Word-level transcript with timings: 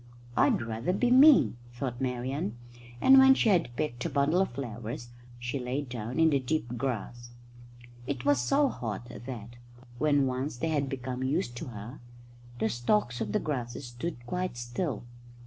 "I'd 0.35 0.63
rather 0.63 0.93
be 0.93 1.11
me," 1.11 1.53
thought 1.75 2.01
Marian, 2.01 2.57
and 2.99 3.19
when 3.19 3.35
she 3.35 3.49
had 3.49 3.69
picked 3.75 4.03
a 4.03 4.09
bundle 4.09 4.41
of 4.41 4.49
flowers 4.49 5.09
she 5.37 5.59
lay 5.59 5.83
down 5.83 6.19
in 6.19 6.31
the 6.31 6.39
deep 6.39 6.75
grass. 6.75 7.29
It 8.07 8.25
was 8.25 8.41
so 8.41 8.67
hot 8.67 9.09
that, 9.25 9.57
when 9.99 10.25
once 10.25 10.57
they 10.57 10.69
had 10.69 10.89
become 10.89 11.21
used 11.21 11.55
to 11.57 11.65
her, 11.67 11.99
the 12.57 12.67
stalks 12.69 13.21
of 13.21 13.31
the 13.31 13.39
grasses 13.39 13.85
stood 13.85 14.25
quite 14.25 14.57
still. 14.57 15.03